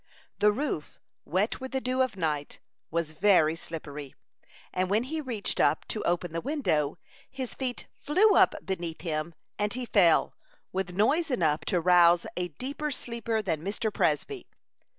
[0.39, 2.59] The roof, wet with the dew of night,
[2.89, 4.15] was very slippery;
[4.73, 6.97] and when he reached up to open the window,
[7.29, 10.33] his feet flew up beneath him, and he fell,
[10.73, 13.93] with noise enough to rouse a deeper sleeper than Mr.
[13.93, 14.47] Presby.